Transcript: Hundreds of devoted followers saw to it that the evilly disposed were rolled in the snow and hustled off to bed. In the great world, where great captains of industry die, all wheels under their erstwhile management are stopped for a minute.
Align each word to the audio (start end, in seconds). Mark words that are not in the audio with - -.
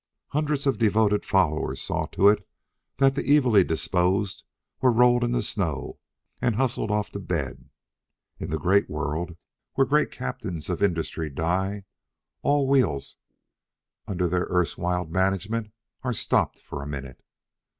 Hundreds 0.29 0.65
of 0.65 0.79
devoted 0.79 1.23
followers 1.23 1.79
saw 1.79 2.07
to 2.07 2.27
it 2.27 2.47
that 2.97 3.13
the 3.13 3.37
evilly 3.37 3.63
disposed 3.63 4.41
were 4.81 4.91
rolled 4.91 5.23
in 5.23 5.31
the 5.31 5.43
snow 5.43 5.99
and 6.41 6.55
hustled 6.55 6.89
off 6.89 7.11
to 7.11 7.19
bed. 7.19 7.69
In 8.39 8.49
the 8.49 8.57
great 8.57 8.89
world, 8.89 9.37
where 9.75 9.85
great 9.85 10.09
captains 10.09 10.71
of 10.71 10.81
industry 10.81 11.29
die, 11.29 11.83
all 12.41 12.67
wheels 12.67 13.17
under 14.07 14.27
their 14.27 14.47
erstwhile 14.49 15.05
management 15.05 15.71
are 16.01 16.13
stopped 16.13 16.63
for 16.63 16.81
a 16.81 16.87
minute. 16.87 17.21